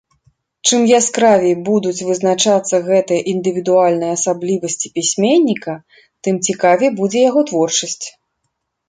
[0.67, 5.77] Чым яскравей будуць вызначацца гэтыя індывідуальныя асаблівасці пісьменніка,
[6.29, 8.05] тым цікавей будзе яго творчасць.